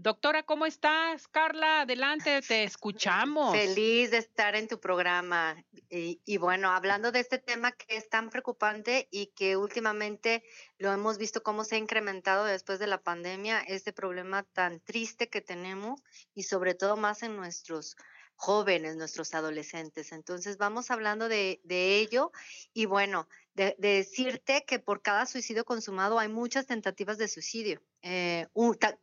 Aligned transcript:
Doctora, 0.00 0.44
¿cómo 0.44 0.64
estás? 0.64 1.26
Carla, 1.26 1.80
adelante, 1.80 2.40
te 2.42 2.62
escuchamos. 2.62 3.50
Feliz 3.50 4.12
de 4.12 4.18
estar 4.18 4.54
en 4.54 4.68
tu 4.68 4.78
programa. 4.78 5.56
Y, 5.90 6.36
bueno, 6.36 6.70
hablando 6.70 7.10
de 7.10 7.18
este 7.18 7.38
tema 7.38 7.72
que 7.72 7.96
es 7.96 8.08
tan 8.08 8.30
preocupante 8.30 9.08
y 9.10 9.32
que 9.34 9.56
últimamente 9.56 10.44
lo 10.78 10.92
hemos 10.92 11.18
visto 11.18 11.42
cómo 11.42 11.64
se 11.64 11.74
ha 11.74 11.78
incrementado 11.78 12.44
después 12.44 12.78
de 12.78 12.86
la 12.86 13.02
pandemia, 13.02 13.58
este 13.58 13.92
problema 13.92 14.44
tan 14.44 14.78
triste 14.78 15.28
que 15.28 15.40
tenemos 15.40 16.00
y 16.32 16.44
sobre 16.44 16.76
todo 16.76 16.96
más 16.96 17.24
en 17.24 17.34
nuestros 17.34 17.96
jóvenes, 18.38 18.96
nuestros 18.96 19.34
adolescentes. 19.34 20.12
Entonces 20.12 20.56
vamos 20.58 20.90
hablando 20.90 21.28
de, 21.28 21.60
ello 21.68 22.30
y 22.72 22.86
bueno, 22.86 23.28
de, 23.54 23.74
decirte 23.78 24.64
que 24.64 24.78
por 24.78 25.02
cada 25.02 25.26
suicidio 25.26 25.64
consumado 25.64 26.18
hay 26.20 26.28
muchas 26.28 26.64
tentativas 26.64 27.18
de 27.18 27.28
suicidio. 27.28 27.82
Eh, 28.02 28.46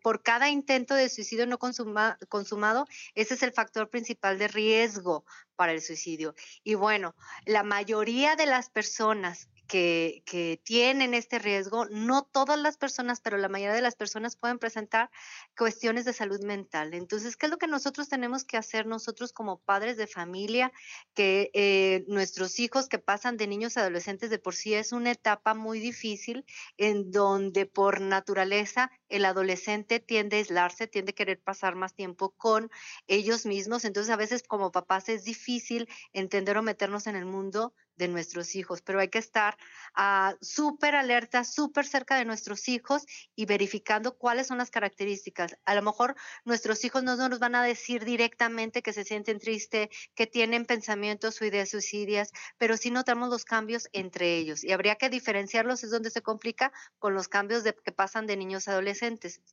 por 0.01 0.23
cada 0.23 0.49
intento 0.49 0.95
de 0.95 1.09
suicidio 1.09 1.45
no 1.45 1.59
consumado, 1.59 2.87
ese 3.13 3.33
es 3.33 3.43
el 3.43 3.51
factor 3.51 3.89
principal 3.89 4.39
de 4.39 4.47
riesgo 4.47 5.25
para 5.57 5.73
el 5.73 5.81
suicidio. 5.81 6.33
Y 6.63 6.75
bueno, 6.75 7.13
la 7.45 7.63
mayoría 7.63 8.37
de 8.37 8.45
las 8.45 8.69
personas 8.69 9.49
que, 9.75 10.61
tienen 10.63 11.13
este 11.13 11.39
riesgo, 11.39 11.85
no 11.85 12.23
todas 12.23 12.57
las 12.59 12.77
personas, 12.77 13.19
pero 13.19 13.37
la 13.37 13.49
mayoría 13.49 13.73
de 13.73 13.81
las 13.81 13.95
personas 13.95 14.35
pueden 14.35 14.59
presentar 14.59 15.09
cuestiones 15.57 16.05
de 16.05 16.13
salud 16.13 16.41
mental. 16.41 16.93
Entonces, 16.93 17.35
¿qué 17.35 17.47
es 17.47 17.51
lo 17.51 17.57
que 17.57 17.67
nosotros 17.67 18.07
tenemos 18.07 18.45
que 18.45 18.57
hacer 18.57 18.85
nosotros 18.85 19.33
como 19.33 19.59
padres 19.59 19.97
de 19.97 20.07
familia? 20.07 20.71
Que 21.13 21.51
eh, 21.53 22.05
nuestros 22.07 22.59
hijos 22.59 22.87
que 22.87 22.99
pasan 22.99 23.37
de 23.37 23.47
niños 23.47 23.75
a 23.75 23.81
adolescentes 23.81 24.29
de 24.29 24.39
por 24.39 24.55
sí 24.55 24.73
es 24.73 24.91
una 24.91 25.11
etapa 25.11 25.53
muy 25.53 25.79
difícil 25.79 26.45
en 26.77 27.11
donde 27.11 27.65
por 27.65 28.01
naturaleza 28.01 28.91
el 29.09 29.25
adolescente 29.25 29.99
tiende 29.99 30.37
a 30.37 30.39
aislarse, 30.39 30.87
tiende 30.87 31.11
a 31.11 31.15
querer 31.15 31.41
pasar 31.41 31.75
más 31.75 31.93
tiempo 31.93 32.31
con 32.31 32.69
ellos 33.07 33.45
mismos. 33.45 33.85
Entonces, 33.85 34.11
a 34.11 34.17
veces 34.17 34.43
como 34.43 34.71
papás 34.71 35.09
es 35.09 35.23
difícil 35.23 35.87
entender 36.13 36.57
o 36.57 36.63
meternos 36.63 37.07
en 37.07 37.15
el 37.15 37.25
mundo 37.25 37.73
de 37.95 38.07
nuestros 38.07 38.55
hijos, 38.55 38.81
pero 38.81 38.99
hay 38.99 39.07
que 39.07 39.19
estar 39.19 39.57
uh, 39.97 40.35
súper 40.41 40.95
alerta, 40.95 41.43
súper 41.43 41.85
cerca 41.85 42.17
de 42.17 42.25
nuestros 42.25 42.67
hijos 42.67 43.05
y 43.35 43.45
verificando 43.45 44.17
cuáles 44.17 44.47
son 44.47 44.57
las 44.57 44.69
características. 44.69 45.57
A 45.65 45.75
lo 45.75 45.81
mejor 45.81 46.15
nuestros 46.43 46.83
hijos 46.83 47.03
no 47.03 47.15
nos 47.15 47.39
van 47.39 47.55
a 47.55 47.63
decir 47.63 48.03
directamente 48.03 48.81
que 48.81 48.93
se 48.93 49.03
sienten 49.03 49.39
tristes, 49.39 49.89
que 50.13 50.27
tienen 50.27 50.65
pensamientos 50.65 51.41
o 51.41 51.45
ideas 51.45 51.69
suicidias, 51.69 52.31
pero 52.57 52.75
sí 52.77 52.91
notamos 52.91 53.29
los 53.29 53.45
cambios 53.45 53.87
entre 53.93 54.35
ellos 54.35 54.63
y 54.63 54.71
habría 54.71 54.95
que 54.95 55.09
diferenciarlos, 55.09 55.83
es 55.83 55.91
donde 55.91 56.09
se 56.09 56.21
complica 56.21 56.71
con 56.99 57.13
los 57.13 57.27
cambios 57.27 57.63
de, 57.63 57.73
que 57.73 57.91
pasan 57.91 58.27
de 58.27 58.35
niños 58.35 58.67
a 58.67 58.71
adolescentes. 58.71 58.94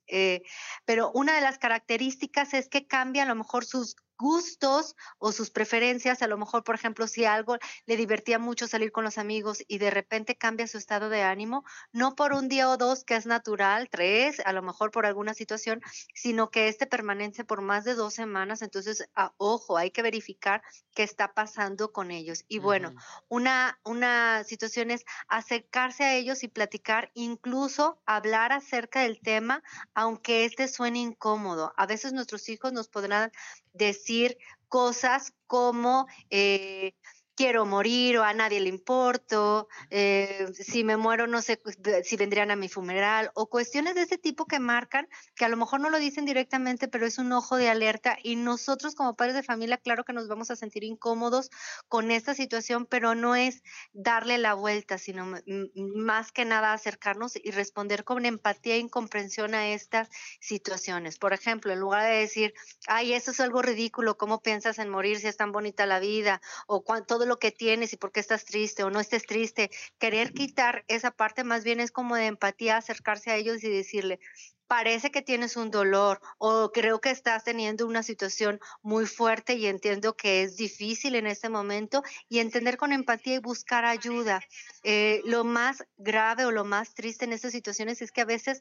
Eh, 0.06 0.42
pero 0.84 1.10
una 1.12 1.34
de 1.34 1.40
las 1.40 1.58
características 1.58 2.54
es 2.54 2.68
que 2.68 2.86
cambia 2.86 3.22
a 3.22 3.26
lo 3.26 3.34
mejor 3.34 3.64
sus 3.64 3.96
gustos 4.22 4.94
o 5.18 5.32
sus 5.32 5.50
preferencias, 5.50 6.22
a 6.22 6.28
lo 6.28 6.38
mejor, 6.38 6.62
por 6.62 6.76
ejemplo, 6.76 7.08
si 7.08 7.24
algo 7.24 7.56
le 7.86 7.96
divertía 7.96 8.38
mucho 8.38 8.68
salir 8.68 8.92
con 8.92 9.02
los 9.04 9.18
amigos 9.18 9.64
y 9.66 9.78
de 9.78 9.90
repente 9.90 10.36
cambia 10.36 10.68
su 10.68 10.78
estado 10.78 11.08
de 11.08 11.22
ánimo, 11.22 11.64
no 11.92 12.14
por 12.14 12.32
un 12.32 12.48
día 12.48 12.70
o 12.70 12.76
dos, 12.76 13.02
que 13.04 13.16
es 13.16 13.26
natural, 13.26 13.88
tres, 13.90 14.40
a 14.44 14.52
lo 14.52 14.62
mejor 14.62 14.92
por 14.92 15.06
alguna 15.06 15.34
situación, 15.34 15.82
sino 16.14 16.50
que 16.50 16.68
este 16.68 16.86
permanece 16.86 17.44
por 17.44 17.62
más 17.62 17.84
de 17.84 17.94
dos 17.94 18.14
semanas, 18.14 18.62
entonces, 18.62 19.08
a, 19.16 19.34
ojo, 19.38 19.76
hay 19.76 19.90
que 19.90 20.02
verificar 20.02 20.62
qué 20.94 21.02
está 21.02 21.34
pasando 21.34 21.92
con 21.92 22.12
ellos. 22.12 22.44
Y 22.46 22.60
bueno, 22.60 22.94
una, 23.28 23.80
una 23.84 24.44
situación 24.44 24.92
es 24.92 25.04
acercarse 25.26 26.04
a 26.04 26.14
ellos 26.14 26.44
y 26.44 26.48
platicar, 26.48 27.10
incluso 27.14 28.00
hablar 28.06 28.52
acerca 28.52 29.00
del 29.00 29.20
tema, 29.20 29.64
aunque 29.94 30.44
este 30.44 30.68
suene 30.68 31.00
incómodo. 31.00 31.72
A 31.76 31.86
veces 31.86 32.12
nuestros 32.12 32.48
hijos 32.48 32.72
nos 32.72 32.88
podrán 32.88 33.32
decir 33.72 34.38
cosas 34.68 35.32
como 35.46 36.06
eh, 36.30 36.94
quiero 37.34 37.64
morir 37.64 38.18
o 38.18 38.24
a 38.24 38.34
nadie 38.34 38.60
le 38.60 38.68
importo, 38.68 39.68
eh, 39.90 40.48
si 40.54 40.84
me 40.84 40.96
muero 40.96 41.26
no 41.26 41.42
sé 41.42 41.60
si 42.04 42.16
vendrían 42.16 42.50
a 42.50 42.56
mi 42.56 42.68
funeral 42.68 43.30
o 43.34 43.48
cuestiones 43.48 43.94
de 43.94 44.02
ese 44.02 44.18
tipo 44.18 44.46
que 44.46 44.58
marcan, 44.58 45.08
que 45.34 45.44
a 45.44 45.48
lo 45.48 45.56
mejor 45.56 45.80
no 45.80 45.90
lo 45.90 45.98
dicen 45.98 46.24
directamente, 46.24 46.88
pero 46.88 47.06
es 47.06 47.18
un 47.18 47.32
ojo 47.32 47.56
de 47.56 47.70
alerta 47.70 48.18
y 48.22 48.36
nosotros 48.36 48.94
como 48.94 49.16
padres 49.16 49.34
de 49.34 49.42
familia, 49.42 49.78
claro 49.78 50.04
que 50.04 50.12
nos 50.12 50.28
vamos 50.28 50.50
a 50.50 50.56
sentir 50.56 50.84
incómodos 50.84 51.50
con 51.88 52.10
esta 52.10 52.34
situación, 52.34 52.86
pero 52.86 53.14
no 53.14 53.34
es 53.34 53.62
darle 53.92 54.38
la 54.38 54.54
vuelta, 54.54 54.98
sino 54.98 55.32
más 55.76 56.32
que 56.32 56.44
nada 56.44 56.72
acercarnos 56.72 57.36
y 57.36 57.50
responder 57.50 58.04
con 58.04 58.26
empatía 58.26 58.76
y 58.76 58.88
comprensión 58.88 59.54
a 59.54 59.68
estas 59.68 60.08
situaciones. 60.40 61.18
Por 61.18 61.32
ejemplo, 61.32 61.72
en 61.72 61.80
lugar 61.80 62.04
de 62.04 62.18
decir, 62.18 62.54
ay, 62.86 63.12
eso 63.14 63.30
es 63.30 63.40
algo 63.40 63.62
ridículo, 63.62 64.16
¿cómo 64.18 64.42
piensas 64.42 64.78
en 64.78 64.88
morir 64.88 65.18
si 65.18 65.28
es 65.28 65.36
tan 65.36 65.52
bonita 65.52 65.86
la 65.86 65.98
vida? 65.98 66.40
O 66.66 66.84
todo 67.06 67.26
lo 67.32 67.38
que 67.38 67.50
tienes 67.50 67.94
y 67.94 67.96
por 67.96 68.12
qué 68.12 68.20
estás 68.20 68.44
triste 68.44 68.84
o 68.84 68.90
no 68.90 69.00
estés 69.00 69.24
triste. 69.24 69.70
Querer 69.98 70.34
quitar 70.34 70.84
esa 70.86 71.10
parte 71.10 71.44
más 71.44 71.64
bien 71.64 71.80
es 71.80 71.90
como 71.90 72.14
de 72.14 72.26
empatía, 72.26 72.76
acercarse 72.76 73.30
a 73.30 73.36
ellos 73.36 73.64
y 73.64 73.70
decirle, 73.70 74.20
parece 74.66 75.10
que 75.10 75.22
tienes 75.22 75.56
un 75.56 75.70
dolor 75.70 76.20
o 76.36 76.72
creo 76.72 77.00
que 77.00 77.10
estás 77.10 77.44
teniendo 77.44 77.86
una 77.86 78.02
situación 78.02 78.60
muy 78.82 79.06
fuerte 79.06 79.54
y 79.54 79.66
entiendo 79.66 80.14
que 80.14 80.42
es 80.42 80.56
difícil 80.56 81.14
en 81.14 81.26
este 81.26 81.48
momento 81.48 82.02
y 82.28 82.40
entender 82.40 82.76
con 82.76 82.92
empatía 82.92 83.36
y 83.36 83.38
buscar 83.38 83.86
ayuda. 83.86 84.42
Eh, 84.82 85.22
lo 85.24 85.42
más 85.44 85.84
grave 85.96 86.44
o 86.44 86.50
lo 86.50 86.64
más 86.64 86.92
triste 86.92 87.24
en 87.24 87.32
estas 87.32 87.52
situaciones 87.52 88.02
es 88.02 88.12
que 88.12 88.20
a 88.20 88.26
veces 88.26 88.60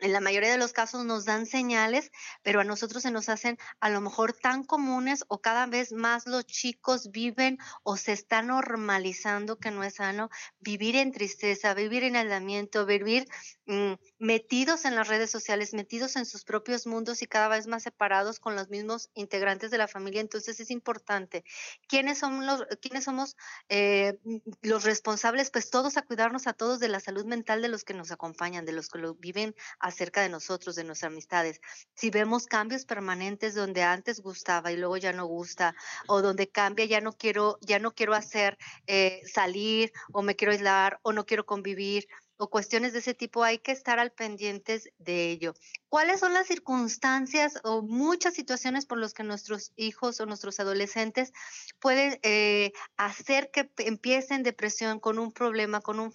en 0.00 0.12
la 0.12 0.20
mayoría 0.20 0.50
de 0.50 0.58
los 0.58 0.72
casos 0.72 1.04
nos 1.04 1.24
dan 1.24 1.46
señales, 1.46 2.10
pero 2.42 2.60
a 2.60 2.64
nosotros 2.64 3.02
se 3.02 3.10
nos 3.10 3.28
hacen 3.28 3.58
a 3.80 3.90
lo 3.90 4.00
mejor 4.00 4.32
tan 4.32 4.64
comunes 4.64 5.24
o 5.28 5.40
cada 5.40 5.66
vez 5.66 5.92
más 5.92 6.26
los 6.26 6.46
chicos 6.46 7.10
viven 7.10 7.58
o 7.82 7.96
se 7.96 8.12
está 8.12 8.42
normalizando 8.42 9.58
que 9.58 9.70
no 9.70 9.82
es 9.84 9.96
sano 9.96 10.30
vivir 10.60 10.96
en 10.96 11.12
tristeza, 11.12 11.74
vivir 11.74 12.04
en 12.04 12.16
aislamiento, 12.16 12.86
vivir 12.86 13.26
mm, 13.66 13.94
metidos 14.18 14.84
en 14.84 14.94
las 14.94 15.08
redes 15.08 15.30
sociales, 15.30 15.74
metidos 15.74 16.16
en 16.16 16.26
sus 16.26 16.44
propios 16.44 16.86
mundos 16.86 17.22
y 17.22 17.26
cada 17.26 17.48
vez 17.48 17.66
más 17.66 17.82
separados 17.82 18.40
con 18.40 18.54
los 18.54 18.68
mismos 18.68 19.10
integrantes 19.14 19.70
de 19.70 19.78
la 19.78 19.88
familia. 19.88 20.20
Entonces 20.20 20.60
es 20.60 20.70
importante. 20.70 21.44
¿Quiénes, 21.88 22.18
son 22.18 22.46
los, 22.46 22.64
quiénes 22.80 23.04
somos 23.04 23.36
eh, 23.68 24.18
los 24.62 24.84
responsables? 24.84 25.50
Pues 25.50 25.70
todos 25.70 25.96
a 25.96 26.02
cuidarnos 26.02 26.46
a 26.46 26.52
todos 26.52 26.78
de 26.80 26.88
la 26.88 27.00
salud 27.00 27.24
mental 27.24 27.62
de 27.62 27.68
los 27.68 27.84
que 27.84 27.94
nos 27.94 28.10
acompañan, 28.10 28.64
de 28.64 28.72
los 28.72 28.88
que 28.88 28.98
lo 28.98 29.14
viven 29.14 29.54
acerca 29.88 30.22
de 30.22 30.28
nosotros, 30.28 30.76
de 30.76 30.84
nuestras 30.84 31.10
amistades. 31.10 31.60
Si 31.94 32.10
vemos 32.10 32.46
cambios 32.46 32.84
permanentes 32.84 33.54
donde 33.54 33.82
antes 33.82 34.20
gustaba 34.20 34.72
y 34.72 34.76
luego 34.76 34.96
ya 34.96 35.12
no 35.12 35.26
gusta, 35.26 35.74
o 36.06 36.22
donde 36.22 36.48
cambia, 36.48 36.84
ya 36.84 37.00
no 37.00 37.12
quiero, 37.12 37.58
ya 37.60 37.78
no 37.78 37.92
quiero 37.92 38.14
hacer 38.14 38.58
eh, 38.86 39.20
salir, 39.26 39.92
o 40.12 40.22
me 40.22 40.36
quiero 40.36 40.52
aislar, 40.52 41.00
o 41.02 41.12
no 41.12 41.26
quiero 41.26 41.44
convivir, 41.46 42.06
o 42.38 42.48
cuestiones 42.48 42.92
de 42.92 43.00
ese 43.00 43.14
tipo, 43.14 43.42
hay 43.42 43.58
que 43.58 43.72
estar 43.72 43.98
al 43.98 44.12
pendientes 44.12 44.88
de 44.98 45.30
ello. 45.30 45.54
¿Cuáles 45.88 46.20
son 46.20 46.34
las 46.34 46.46
circunstancias 46.46 47.58
o 47.64 47.82
muchas 47.82 48.34
situaciones 48.34 48.86
por 48.86 48.98
las 48.98 49.12
que 49.12 49.24
nuestros 49.24 49.72
hijos 49.74 50.20
o 50.20 50.26
nuestros 50.26 50.60
adolescentes 50.60 51.32
pueden 51.80 52.18
eh, 52.22 52.72
hacer 52.96 53.50
que 53.50 53.70
empiecen 53.78 54.44
depresión 54.44 55.00
con 55.00 55.18
un 55.18 55.32
problema, 55.32 55.80
con 55.80 55.98
un 55.98 56.12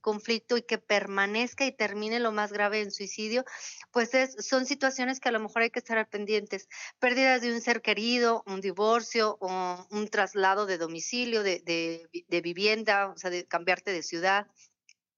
conflicto 0.00 0.56
y 0.56 0.62
que 0.62 0.78
permanezca 0.78 1.66
y 1.66 1.72
termine 1.72 2.20
lo 2.20 2.30
más 2.30 2.52
grave 2.52 2.80
en 2.80 2.92
suicidio? 2.92 3.44
Pues 3.90 4.10
son 4.38 4.66
situaciones 4.66 5.18
que 5.18 5.28
a 5.28 5.32
lo 5.32 5.40
mejor 5.40 5.62
hay 5.62 5.70
que 5.70 5.80
estar 5.80 5.98
al 5.98 6.06
pendientes. 6.06 6.68
Pérdidas 7.00 7.40
de 7.40 7.52
un 7.52 7.60
ser 7.60 7.82
querido, 7.82 8.44
un 8.46 8.60
divorcio 8.60 9.38
o 9.40 9.86
un 9.90 10.08
traslado 10.08 10.66
de 10.66 10.78
domicilio, 10.78 11.42
de, 11.42 11.60
de 11.64 12.40
vivienda, 12.40 13.08
o 13.08 13.18
sea, 13.18 13.30
de 13.30 13.44
cambiarte 13.44 13.90
de 13.90 14.02
ciudad 14.04 14.46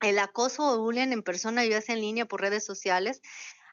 el 0.00 0.18
acoso 0.18 0.62
o 0.64 0.78
bullying 0.78 1.12
en 1.12 1.22
persona, 1.22 1.64
ya 1.64 1.80
sea 1.80 1.94
en 1.94 2.00
línea 2.00 2.26
por 2.26 2.40
redes 2.40 2.64
sociales. 2.64 3.20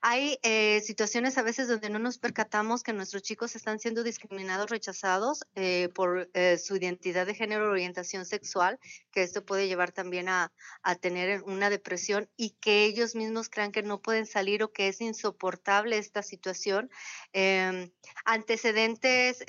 Hay 0.05 0.37
eh, 0.43 0.81
situaciones 0.81 1.37
a 1.37 1.43
veces 1.43 1.69
donde 1.69 1.89
no 1.89 1.97
nos 1.97 2.17
percatamos 2.17 2.83
que 2.83 2.91
nuestros 2.91 3.23
chicos 3.23 3.55
están 3.55 3.79
siendo 3.79 4.03
discriminados, 4.03 4.69
rechazados 4.69 5.45
eh, 5.55 5.87
por 5.95 6.29
eh, 6.33 6.57
su 6.57 6.75
identidad 6.75 7.25
de 7.25 7.33
género 7.33 7.69
o 7.69 7.71
orientación 7.71 8.25
sexual, 8.25 8.81
que 9.11 9.23
esto 9.23 9.45
puede 9.45 9.69
llevar 9.69 9.93
también 9.93 10.27
a, 10.27 10.51
a, 10.81 10.95
tener 10.95 11.43
una 11.43 11.69
depresión 11.69 12.29
y 12.35 12.49
que 12.59 12.83
ellos 12.83 13.15
mismos 13.15 13.47
crean 13.47 13.71
que 13.71 13.81
no 13.81 14.01
pueden 14.01 14.25
salir 14.25 14.61
o 14.63 14.73
que 14.73 14.89
es 14.89 14.99
insoportable 14.99 15.97
esta 15.97 16.21
situación. 16.21 16.91
Em, 17.31 17.89
antecedentes 18.25 19.41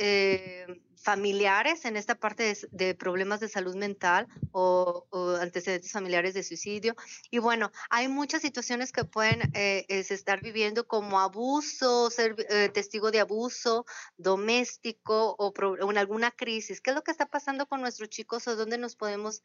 familiares 1.04 1.84
en 1.84 1.96
esta 1.98 2.14
parte 2.14 2.56
de, 2.70 2.94
problemas 2.94 3.38
de 3.38 3.48
salud 3.48 3.76
mental 3.76 4.26
o, 4.52 5.06
antecedentes 5.40 5.92
familiares 5.92 6.32
de 6.32 6.42
suicidio. 6.42 6.96
Y 7.30 7.38
bueno, 7.38 7.70
hay 7.90 8.08
muchas 8.08 8.40
situaciones 8.40 8.90
que 8.90 9.04
pueden 9.04 9.42
eh, 9.54 9.84
estar 9.88 10.40
viviendo 10.40 10.88
como 10.88 11.20
abuso, 11.20 12.10
ser 12.10 12.34
eh, 12.48 12.70
testigo 12.70 13.10
de 13.10 13.20
abuso 13.20 13.84
doméstico 14.16 15.36
o, 15.38 15.52
en 15.90 15.98
alguna 15.98 16.30
crisis. 16.30 16.80
¿Qué 16.80 16.90
es 16.90 16.96
lo 16.96 17.02
que 17.02 17.10
está 17.10 17.26
pasando 17.26 17.66
con 17.66 17.82
nuestros 17.82 18.08
chicos 18.08 18.48
o 18.48 18.56
dónde 18.56 18.78
nos 18.78 18.96
podemos 18.96 19.42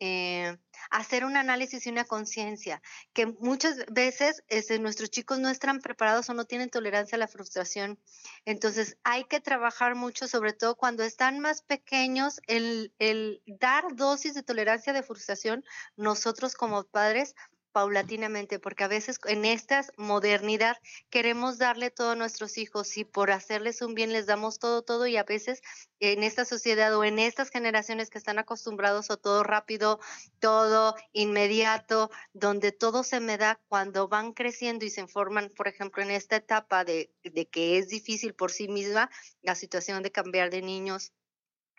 eh, 0.00 0.56
hacer 0.90 1.24
un 1.24 1.36
análisis 1.36 1.86
y 1.86 1.90
una 1.90 2.04
conciencia, 2.04 2.82
que 3.12 3.26
muchas 3.26 3.84
veces 3.90 4.42
este, 4.48 4.78
nuestros 4.78 5.10
chicos 5.10 5.38
no 5.38 5.48
están 5.48 5.80
preparados 5.80 6.28
o 6.28 6.34
no 6.34 6.46
tienen 6.46 6.70
tolerancia 6.70 7.16
a 7.16 7.18
la 7.18 7.28
frustración. 7.28 7.98
Entonces 8.44 8.96
hay 9.04 9.24
que 9.24 9.40
trabajar 9.40 9.94
mucho, 9.94 10.26
sobre 10.26 10.52
todo 10.52 10.76
cuando 10.76 11.04
están 11.04 11.38
más 11.38 11.62
pequeños, 11.62 12.40
el, 12.46 12.92
el 12.98 13.42
dar 13.46 13.94
dosis 13.94 14.34
de 14.34 14.42
tolerancia 14.42 14.92
de 14.92 15.02
frustración, 15.02 15.64
nosotros 15.96 16.54
como 16.54 16.84
padres 16.84 17.34
paulatinamente, 17.72 18.58
porque 18.58 18.84
a 18.84 18.88
veces 18.88 19.18
en 19.26 19.44
esta 19.44 19.84
modernidad 19.96 20.76
queremos 21.08 21.58
darle 21.58 21.90
todo 21.90 22.10
a 22.10 22.16
nuestros 22.16 22.58
hijos 22.58 22.96
y 22.96 23.04
por 23.04 23.30
hacerles 23.30 23.82
un 23.82 23.94
bien 23.94 24.12
les 24.12 24.26
damos 24.26 24.58
todo, 24.58 24.82
todo 24.82 25.06
y 25.06 25.16
a 25.16 25.24
veces 25.24 25.62
en 26.00 26.22
esta 26.22 26.44
sociedad 26.44 26.96
o 26.96 27.04
en 27.04 27.18
estas 27.18 27.50
generaciones 27.50 28.10
que 28.10 28.18
están 28.18 28.38
acostumbrados 28.38 29.10
a 29.10 29.16
todo 29.16 29.42
rápido, 29.42 30.00
todo 30.38 30.94
inmediato, 31.12 32.10
donde 32.32 32.72
todo 32.72 33.02
se 33.02 33.20
me 33.20 33.38
da 33.38 33.60
cuando 33.68 34.08
van 34.08 34.32
creciendo 34.32 34.84
y 34.84 34.90
se 34.90 35.02
informan, 35.02 35.50
por 35.50 35.68
ejemplo, 35.68 36.02
en 36.02 36.10
esta 36.10 36.36
etapa 36.36 36.84
de, 36.84 37.12
de 37.22 37.48
que 37.48 37.78
es 37.78 37.88
difícil 37.88 38.34
por 38.34 38.50
sí 38.50 38.68
misma 38.68 39.10
la 39.42 39.54
situación 39.54 40.02
de 40.02 40.12
cambiar 40.12 40.50
de 40.50 40.62
niños 40.62 41.12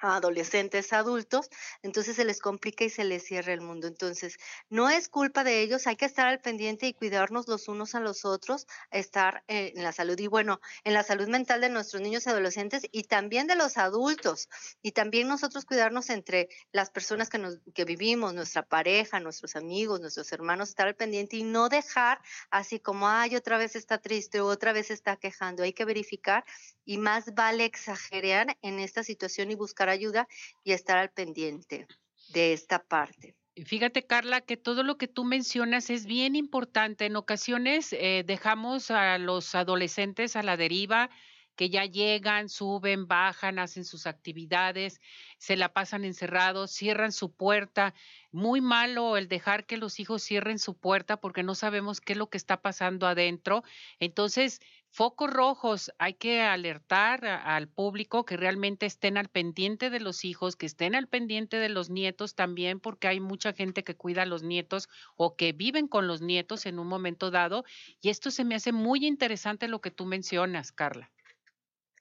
adolescentes, 0.02 0.94
adultos, 0.94 1.50
entonces 1.82 2.16
se 2.16 2.26
les 2.26 2.40
complica 2.40 2.84
y 2.84 2.90
se 2.90 3.04
les 3.04 3.24
cierra 3.24 3.54
el 3.54 3.62
mundo. 3.62 3.88
Entonces, 3.88 4.38
no 4.70 4.90
es 4.90 5.10
culpa 5.10 5.44
de 5.44 5.62
ellos, 5.62 5.88
hay 5.88 5.96
que 5.96 6.06
estar 6.06 6.28
al 6.28 6.42
pendiente 6.42 6.88
y 6.88 6.94
cuidarnos 6.94 7.48
los 7.48 7.68
unos 7.68 7.96
a 7.96 8.00
los 8.00 8.26
otros, 8.26 8.68
estar 8.92 9.44
en 9.48 9.84
la 9.84 9.92
salud 9.92 10.20
y 10.20 10.28
bueno, 10.28 10.60
en 10.84 10.94
la 10.94 11.04
salud 11.04 11.28
mental 11.28 11.62
de 11.62 11.70
nuestros 11.70 12.02
niños 12.02 12.26
y 12.26 12.30
adolescentes 12.30 12.84
y 12.92 13.04
también 13.04 13.48
de 13.48 13.56
los 13.56 13.78
adultos 13.78 14.50
y 14.82 14.92
también 14.92 15.28
nosotros 15.28 15.66
cuidarnos 15.66 16.10
entre 16.10 16.50
las 16.72 16.90
personas 16.90 17.30
que, 17.30 17.38
nos, 17.38 17.60
que 17.74 17.86
vivimos, 17.86 18.34
nuestra 18.34 18.64
pareja, 18.64 19.20
nuestros 19.20 19.56
amigos, 19.56 20.00
nuestros 20.00 20.32
hermanos, 20.32 20.70
estar 20.70 20.88
al 20.88 20.96
pendiente 20.96 21.38
y 21.38 21.44
no 21.44 21.70
dejar 21.70 22.22
así 22.50 22.80
como, 22.80 23.08
ay, 23.08 23.36
otra 23.36 23.58
vez 23.58 23.76
está 23.76 24.00
triste 24.00 24.42
o 24.42 24.48
otra 24.48 24.74
vez 24.74 24.92
está 24.92 25.18
quejando. 25.18 25.64
Hay 25.64 25.74
que 25.74 25.86
verificar 25.86 26.46
y 26.86 26.98
más 26.98 27.34
vale 27.36 27.66
exagerar 27.66 28.58
en 28.62 28.80
esta 28.80 29.04
situación 29.04 29.52
y 29.52 29.56
buscar 29.56 29.90
ayuda 29.92 30.28
y 30.64 30.74
estar 30.74 30.98
al 30.98 31.12
pendiente 31.12 31.88
de 32.30 32.54
esta 32.54 32.84
parte. 32.84 33.36
Fíjate, 33.66 34.06
Carla, 34.06 34.42
que 34.42 34.56
todo 34.56 34.84
lo 34.84 34.98
que 34.98 35.08
tú 35.08 35.26
mencionas 35.26 35.90
es 35.90 36.06
bien 36.06 36.36
importante. 36.36 37.06
En 37.06 37.18
ocasiones 37.18 37.92
eh, 37.94 38.24
dejamos 38.26 38.92
a 38.92 39.18
los 39.18 39.54
adolescentes 39.56 40.36
a 40.36 40.44
la 40.44 40.56
deriva, 40.56 41.10
que 41.56 41.70
ya 41.70 41.86
llegan, 41.86 42.48
suben, 42.48 43.08
bajan, 43.08 43.60
hacen 43.60 43.84
sus 43.84 44.08
actividades, 44.08 45.02
se 45.38 45.58
la 45.58 45.74
pasan 45.74 46.06
encerrados, 46.06 46.72
cierran 46.72 47.12
su 47.12 47.36
puerta. 47.36 47.94
Muy 48.32 48.62
malo 48.62 49.18
el 49.18 49.28
dejar 49.28 49.66
que 49.66 49.78
los 49.78 50.00
hijos 50.00 50.24
cierren 50.24 50.58
su 50.58 50.78
puerta 50.78 51.18
porque 51.18 51.44
no 51.44 51.54
sabemos 51.54 52.00
qué 52.00 52.14
es 52.14 52.18
lo 52.18 52.30
que 52.30 52.38
está 52.38 52.62
pasando 52.62 53.06
adentro. 53.06 53.64
Entonces, 54.00 54.62
focos 54.92 55.32
rojos, 55.32 55.92
hay 55.98 56.14
que 56.14 56.42
alertar 56.42 57.26
al 57.26 57.68
público 57.70 58.26
que 58.26 58.38
realmente 58.38 58.86
estén 58.86 59.18
al 59.18 59.30
pendiente 59.30 59.90
de 59.90 60.02
los 60.02 60.26
hijos, 60.26 60.56
que 60.56 60.66
estén 60.66 60.96
al 60.96 61.08
pendiente 61.08 61.58
de 61.58 61.70
los 61.70 61.90
nietos 61.90 62.36
también, 62.36 62.80
porque 62.80 63.08
hay 63.08 63.20
mucha 63.20 63.54
gente 63.54 63.84
que 63.84 63.96
cuida 63.96 64.24
a 64.24 64.26
los 64.26 64.44
nietos 64.44 64.90
o 65.16 65.36
que 65.36 65.54
viven 65.54 65.88
con 65.88 66.08
los 66.08 66.22
nietos 66.22 66.66
en 66.66 66.78
un 66.78 66.88
momento 66.88 67.32
dado. 67.32 67.64
Y 68.02 68.10
esto 68.10 68.32
se 68.32 68.44
me 68.44 68.56
hace 68.56 68.74
muy 68.74 69.06
interesante 69.06 69.68
lo 69.68 69.82
que 69.82 69.92
tú 69.92 70.06
mencionas, 70.06 70.72
Carla. 70.72 71.12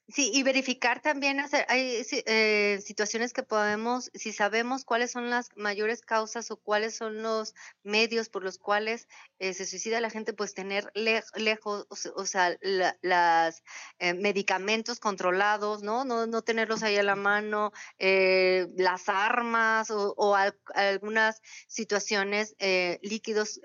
Sí, 0.07 0.29
y 0.33 0.43
verificar 0.43 1.01
también, 1.01 1.39
hacer, 1.39 1.65
hay 1.69 2.05
eh, 2.25 2.79
situaciones 2.83 3.31
que 3.31 3.43
podemos, 3.43 4.11
si 4.13 4.33
sabemos 4.33 4.83
cuáles 4.83 5.11
son 5.11 5.29
las 5.29 5.49
mayores 5.55 6.01
causas 6.01 6.51
o 6.51 6.57
cuáles 6.57 6.97
son 6.97 7.23
los 7.23 7.55
medios 7.83 8.27
por 8.27 8.43
los 8.43 8.57
cuales 8.57 9.07
eh, 9.39 9.53
se 9.53 9.65
suicida 9.65 10.01
la 10.01 10.09
gente, 10.09 10.33
pues 10.33 10.53
tener 10.53 10.91
lejos, 10.95 11.87
o 12.15 12.25
sea, 12.25 12.57
los 12.61 13.63
eh, 13.99 14.13
medicamentos 14.13 14.99
controlados, 14.99 15.81
¿no? 15.81 16.03
¿no? 16.03 16.27
No 16.27 16.41
tenerlos 16.41 16.83
ahí 16.83 16.97
a 16.97 17.03
la 17.03 17.15
mano, 17.15 17.71
las 17.97 19.07
armas 19.07 19.91
o, 19.91 20.35
algunas 20.75 21.41
situaciones, 21.67 22.55
líquidos 23.01 23.61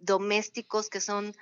domésticos 0.00 0.90
que 0.90 1.00
son 1.00 1.34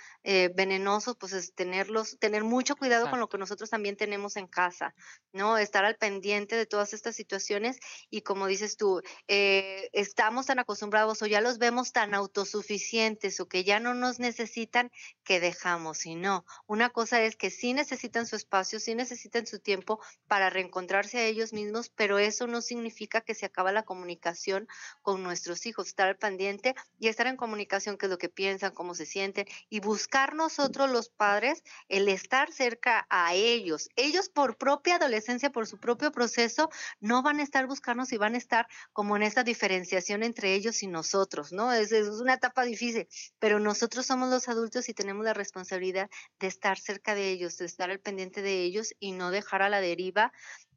venenosos, 0.54 1.16
pues 1.16 1.32
es 1.32 1.54
tenerlos, 1.54 2.18
tener 2.18 2.42
mucho 2.42 2.74
cuidado 2.74 3.08
con 3.08 3.20
lo 3.20 3.28
que 3.28 3.38
nosotros 3.38 3.70
también 3.70 3.96
tenemos 3.96 4.36
en 4.36 4.48
casa, 4.48 4.92
¿no? 5.32 5.56
Estar 5.56 5.84
al 5.84 5.96
pendiente 5.96 6.56
de 6.56 6.66
todas 6.66 6.94
estas 6.94 7.14
situaciones 7.14 7.78
y 8.10 8.22
como 8.22 8.48
dices 8.48 8.76
tú, 8.76 9.02
eh, 9.28 9.88
estamos 9.92 10.46
tan 10.46 10.58
acostumbrados 10.58 11.22
o 11.22 11.26
ya 11.26 11.40
los 11.40 11.58
vemos 11.58 11.92
tan 11.92 12.12
autosuficientes 12.12 13.38
o 13.38 13.48
que 13.48 13.62
ya 13.62 13.78
no 13.78 13.94
nos 13.94 14.18
necesitan 14.18 14.90
que 15.22 15.38
dejamos. 15.38 16.06
Y 16.06 16.16
no, 16.16 16.44
una 16.66 16.90
cosa 16.90 17.22
es 17.22 17.36
que 17.36 17.50
sí 17.50 17.72
necesitan 17.72 18.26
su 18.26 18.34
espacio, 18.34 18.80
sí 18.80 18.96
necesitan 18.96 19.46
su 19.46 19.60
tiempo 19.60 20.00
para 20.26 20.50
reencontrarse 20.50 21.18
a 21.18 21.24
ellos 21.24 21.52
mismos, 21.52 21.88
pero 21.90 22.18
eso 22.18 22.48
no 22.48 22.62
significa 22.62 23.20
que 23.20 23.36
se 23.36 23.46
acaba 23.46 23.70
la 23.70 23.84
comunicación 23.84 24.66
con 25.02 25.22
nuestros 25.22 25.66
hijos, 25.66 25.86
estar 25.86 26.08
al 26.08 26.16
pendiente 26.16 26.74
y 26.98 27.06
estar 27.06 27.28
en 27.28 27.36
comunicación, 27.36 27.96
qué 27.96 28.06
es 28.06 28.10
lo 28.10 28.18
que 28.18 28.28
piensan, 28.28 28.74
cómo 28.74 28.96
se 28.96 29.06
sienten 29.06 29.46
y 29.68 29.78
buscar 29.78 30.15
nosotros 30.34 30.90
los 30.90 31.10
padres 31.10 31.62
el 31.88 32.08
estar 32.08 32.50
cerca 32.50 33.06
a 33.10 33.34
ellos. 33.34 33.88
Ellos 33.96 34.28
por 34.30 34.56
propia 34.56 34.96
adolescencia, 34.96 35.50
por 35.50 35.66
su 35.66 35.78
propio 35.78 36.10
proceso, 36.10 36.70
no 37.00 37.22
van 37.22 37.40
a 37.40 37.42
estar 37.42 37.66
buscarnos 37.66 38.12
y 38.12 38.16
van 38.16 38.34
a 38.34 38.38
estar 38.38 38.66
como 38.92 39.16
en 39.16 39.22
esta 39.22 39.44
diferenciación 39.44 40.22
entre 40.22 40.54
ellos 40.54 40.82
y 40.82 40.86
nosotros, 40.86 41.52
¿no? 41.52 41.72
Es, 41.72 41.92
es 41.92 42.08
una 42.08 42.34
etapa 42.34 42.64
difícil, 42.64 43.06
pero 43.38 43.60
nosotros 43.60 44.06
somos 44.06 44.30
los 44.30 44.48
adultos 44.48 44.88
y 44.88 44.94
tenemos 44.94 45.24
la 45.24 45.34
responsabilidad 45.34 46.08
de 46.40 46.46
estar 46.46 46.78
cerca 46.78 47.14
de 47.14 47.30
ellos, 47.30 47.58
de 47.58 47.66
estar 47.66 47.90
al 47.90 48.00
pendiente 48.00 48.40
de 48.40 48.62
ellos 48.62 48.94
y 48.98 49.12
no 49.12 49.30
dejar 49.30 49.62
a 49.62 49.68
la 49.68 49.80
deriva 49.80 50.32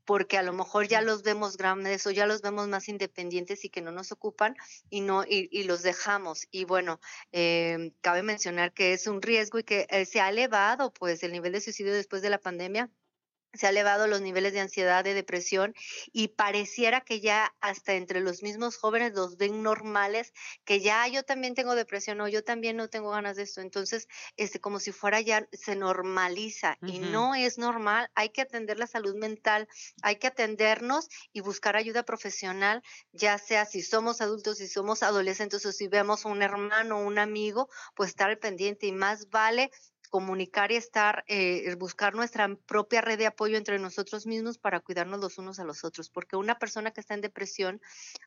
porque 0.10 0.40
a 0.40 0.42
lo 0.42 0.54
mejor 0.54 0.88
ya 0.88 1.02
los 1.02 1.22
vemos 1.22 1.56
grandes 1.56 2.08
o 2.08 2.10
ya 2.10 2.26
los 2.26 2.42
vemos 2.42 2.68
más 2.68 2.90
independientes 2.90 3.64
y 3.64 3.70
que 3.70 3.80
no 3.80 3.92
nos 3.92 4.12
ocupan 4.12 4.56
y 4.90 5.02
no 5.02 5.24
y, 5.24 5.64
los 5.66 5.84
dejamos. 5.84 6.48
Y 6.50 6.66
bueno 6.66 7.00
eh, 7.32 7.92
cabe 8.02 8.24
mencionar 8.24 8.74
que 8.74 8.94
es 8.94 9.06
un 9.06 9.22
riesgo 9.22 9.60
y 9.60 9.64
que 9.64 9.86
eh, 9.92 10.06
se 10.06 10.20
ha 10.20 10.30
elevado 10.30 10.92
pues 10.92 11.22
el 11.22 11.32
nivel 11.32 11.52
de 11.52 11.62
suicidio 11.62 11.94
después 11.94 12.24
de 12.24 12.32
la 12.32 12.40
pandemia 12.40 12.90
se 13.54 13.68
ha 13.68 13.70
elevado 13.70 14.08
los 14.08 14.22
niveles 14.22 14.54
de 14.54 14.60
ansiedad, 14.60 15.04
de 15.04 15.14
depresión 15.14 15.74
y 16.12 16.30
pareciera 16.30 17.02
que 17.02 17.20
ya 17.20 17.54
hasta 17.62 17.94
entre 17.94 18.20
los 18.20 18.44
mismos 18.44 18.78
jóvenes 18.78 19.14
los 19.14 19.38
ven 19.38 19.64
normales, 19.64 20.34
que 20.66 20.82
ya 20.82 21.08
yo 21.08 21.24
también 21.24 21.56
tengo 21.56 21.76
depresión 21.76 22.22
o 22.22 22.28
yo 22.28 22.44
también 22.44 22.78
no 22.78 22.90
tengo 22.90 23.10
ganas 23.12 23.38
de 23.38 23.44
esto. 23.44 23.62
Entonces, 23.62 24.08
este, 24.38 24.60
como 24.60 24.80
si 24.80 24.92
fuera 24.92 25.20
ya 25.22 25.48
se 25.52 25.76
normaliza 25.76 26.78
y 26.86 27.00
no 27.00 27.34
es 27.36 27.58
normal. 27.58 28.10
Hay 28.16 28.30
que 28.30 28.42
atender 28.42 28.78
la 28.78 28.88
salud 28.88 29.16
mental, 29.16 29.68
hay 30.02 30.18
que 30.18 30.28
atendernos 30.28 31.08
y 31.34 31.42
buscar 31.42 31.76
ayuda 31.76 32.04
profesional, 32.04 32.84
ya 33.12 33.38
sea 33.38 33.66
si 33.66 33.82
somos 33.82 34.22
adultos, 34.22 34.58
si 34.58 34.68
somos 34.68 35.04
adolescentes 35.04 35.66
o 35.66 35.72
si 35.72 35.88
vemos 35.88 36.26
a 36.26 36.30
un 36.30 36.44
hermano 36.44 37.00
o 37.00 37.06
un 37.06 37.20
amigo, 37.20 37.70
pues 37.96 38.10
estar 38.10 38.30
al 38.30 38.38
pendiente 38.38 38.86
y 38.88 38.92
más 38.92 39.30
vale 39.30 39.72
comunicar 40.10 40.72
y 40.72 40.76
estar, 40.76 41.24
eh, 41.28 41.76
buscar 41.76 42.16
nuestra 42.16 42.56
propia 42.68 43.02
red 43.02 43.18
de 43.18 43.28
apoyo 43.28 43.58
entre 43.58 43.80
nosotros 43.80 44.26
mismos 44.26 44.58
para 44.58 44.80
cuidarnos 44.80 45.20
los 45.20 45.38
unos 45.38 45.60
a 45.60 45.64
los 45.64 45.84
otros, 45.84 46.10
porque 46.10 46.36
una 46.36 46.58
persona 46.60 46.92
que 46.92 47.02
está 47.02 47.14
en 47.14 47.22
depresión 47.22 47.82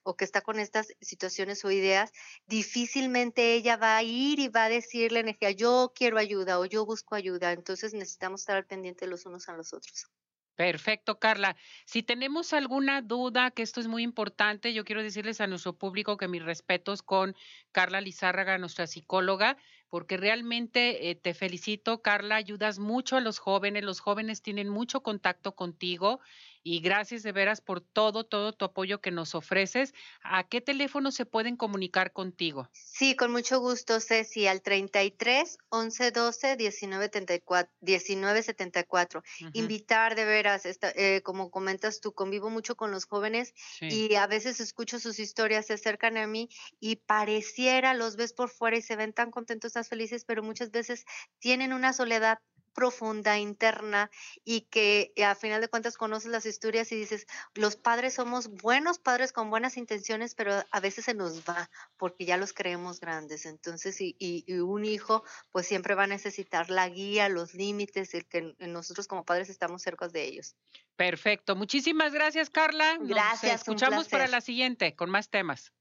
o 0.05 0.17
que 0.17 0.25
está 0.25 0.41
con 0.41 0.59
estas 0.59 0.89
situaciones 1.01 1.65
o 1.65 1.71
ideas, 1.71 2.13
difícilmente 2.47 3.55
ella 3.55 3.77
va 3.77 3.97
a 3.97 4.03
ir 4.03 4.39
y 4.39 4.49
va 4.49 4.65
a 4.65 4.69
decirle 4.69 5.21
energía, 5.21 5.51
yo 5.51 5.93
quiero 5.95 6.19
ayuda 6.19 6.59
o 6.59 6.65
yo 6.65 6.87
busco 6.87 7.15
ayuda, 7.15 7.53
entonces 7.53 7.93
necesitamos 7.95 8.43
estar 8.43 8.57
al 8.57 8.67
pendiente 8.67 9.07
los 9.07 9.27
unos 9.27 9.49
a 9.49 9.57
los 9.57 9.73
otros. 9.73 10.07
Perfecto, 10.55 11.19
Carla. 11.19 11.57
Si 11.87 12.03
tenemos 12.03 12.53
alguna 12.53 13.01
duda, 13.01 13.51
que 13.51 13.63
esto 13.63 13.81
es 13.81 13.89
muy 13.89 14.03
importante, 14.03 14.75
yo 14.75 14.85
quiero 14.85 15.03
decirles 15.03 15.41
a 15.41 15.47
nuestro 15.47 15.73
público 15.73 16.19
que 16.19 16.29
mis 16.29 16.43
respetos 16.45 17.03
con 17.03 17.35
Carla 17.73 18.01
Lizárraga, 18.03 18.59
nuestra 18.59 18.87
psicóloga, 18.87 19.57
porque 19.93 20.17
realmente 20.17 21.11
eh, 21.11 21.15
te 21.17 21.35
felicito, 21.35 22.01
Carla, 22.01 22.37
ayudas 22.37 22.79
mucho 22.79 23.19
a 23.19 23.21
los 23.21 23.39
jóvenes, 23.39 23.85
los 23.85 24.01
jóvenes 24.01 24.41
tienen 24.41 24.71
mucho 24.71 25.03
contacto 25.03 25.55
contigo 25.55 26.19
y 26.63 26.81
gracias 26.81 27.23
de 27.23 27.33
veras 27.33 27.61
por 27.61 27.81
todo, 27.81 28.25
todo 28.25 28.53
tu 28.53 28.65
apoyo 28.65 29.01
que 29.01 29.11
nos 29.11 29.35
ofreces. 29.35 29.93
¿A 30.23 30.45
qué 30.49 30.61
teléfono 30.61 31.11
se 31.11 31.27
pueden 31.27 31.57
comunicar 31.57 32.13
contigo? 32.13 32.69
Sí, 32.73 33.17
con 33.17 33.33
mucho 33.33 33.61
gusto, 33.61 34.01
Ceci, 34.01 34.47
al 34.47 34.63
33 34.63 35.59
11 35.71 36.11
12 36.11 36.57
19 36.57 37.05
74. 37.07 37.73
19 37.81 38.43
74. 38.43 39.23
Invitar 39.53 40.15
de 40.15 40.25
veras, 40.25 40.63
eh, 40.95 41.21
como 41.23 41.51
comentas 41.51 42.01
tú, 42.01 42.13
convivo 42.13 42.51
mucho 42.51 42.77
con 42.77 42.91
los 42.91 43.07
jóvenes 43.07 43.55
y 43.81 44.15
a 44.15 44.27
veces 44.27 44.61
escucho 44.61 44.99
sus 44.99 45.19
historias, 45.19 45.67
se 45.67 45.75
acercan 45.75 46.17
a 46.17 46.27
mí 46.27 46.49
y 46.81 46.97
pareciera, 46.97 47.95
los 47.95 48.17
ves 48.17 48.33
por 48.33 48.49
fuera 48.51 48.77
y 48.77 48.83
se 48.83 48.97
ven 48.97 49.13
tan 49.13 49.31
contentos, 49.31 49.73
tan 49.73 49.85
felices, 49.85 50.25
pero 50.25 50.43
muchas 50.43 50.71
veces 50.71 51.05
tienen 51.39 51.73
una 51.73 51.93
soledad 51.93 52.39
profunda, 52.73 53.39
interna, 53.39 54.11
y 54.45 54.63
que 54.63 55.13
a 55.25 55.35
final 55.35 55.61
de 55.61 55.69
cuentas 55.69 55.97
conoces 55.97 56.31
las 56.31 56.47
historias 56.47 56.91
y 56.93 56.97
dices, 56.97 57.27
los 57.55 57.77
padres 57.77 58.15
somos 58.15 58.49
buenos 58.49 58.99
padres 58.99 59.33
con 59.33 59.51
buenas 59.51 59.77
intenciones, 59.77 60.35
pero 60.35 60.65
a 60.71 60.81
veces 60.81 61.05
se 61.05 61.15
nos 61.15 61.43
va 61.43 61.71
porque 61.97 62.25
ya 62.25 62.37
los 62.37 62.53
creemos 62.53 63.01
grandes. 63.01 63.47
Entonces, 63.47 64.01
y, 64.01 64.17
y, 64.19 64.53
un 64.61 64.85
hijo 64.85 65.25
pues 65.51 65.67
siempre 65.67 65.95
va 65.95 66.05
a 66.05 66.09
necesitar 66.09 66.71
la 66.71 66.89
guía, 66.89 67.29
los 67.29 67.55
límites, 67.55 68.15
el 68.15 68.27
que 68.27 68.55
nosotros 68.59 69.07
como 69.07 69.25
padres 69.25 69.49
estamos 69.49 69.83
cerca 69.83 70.09
de 70.09 70.25
ellos. 70.25 70.57
Perfecto. 70.97 71.57
Muchísimas 71.57 72.13
gracias, 72.13 72.51
Carla. 72.51 72.97
Gracias. 73.01 73.61
escuchamos 73.61 74.09
para 74.09 74.29
la 74.29 74.41
siguiente 74.41 74.95
con 74.95 75.11
más 75.11 75.31
temas. 75.31 75.73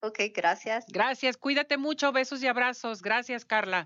Ok, 0.00 0.20
gracias. 0.32 0.84
Gracias. 0.88 1.36
Cuídate 1.36 1.76
mucho. 1.76 2.12
Besos 2.12 2.42
y 2.42 2.46
abrazos. 2.46 3.02
Gracias, 3.02 3.44
Carla. 3.44 3.76